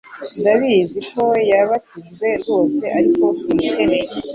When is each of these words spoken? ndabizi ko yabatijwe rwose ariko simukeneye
ndabizi 0.39 0.99
ko 1.11 1.23
yabatijwe 1.49 2.27
rwose 2.41 2.83
ariko 2.97 3.25
simukeneye 3.41 4.07